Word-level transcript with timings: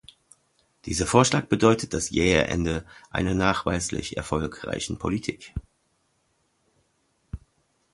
Dieser 0.87 1.05
Vorschlag 1.05 1.45
bedeutet 1.45 1.93
das 1.93 2.09
jähe 2.09 2.45
Ende 2.45 2.85
einer 3.11 3.35
nachweislich 3.35 4.17
erfolgreichen 4.17 4.97
Politik. 4.97 5.53